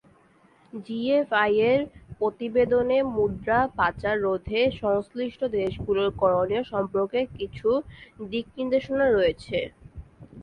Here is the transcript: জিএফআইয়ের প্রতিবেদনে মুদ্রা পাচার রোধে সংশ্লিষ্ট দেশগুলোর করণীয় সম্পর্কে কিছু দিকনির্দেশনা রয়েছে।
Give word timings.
জিএফআইয়ের 0.73 1.79
প্রতিবেদনে 2.19 2.97
মুদ্রা 3.15 3.59
পাচার 3.77 4.15
রোধে 4.21 4.61
সংশ্লিষ্ট 4.81 5.41
দেশগুলোর 5.57 6.09
করণীয় 6.21 6.63
সম্পর্কে 6.71 7.19
কিছু 7.37 7.69
দিকনির্দেশনা 8.29 9.05
রয়েছে। 9.07 9.57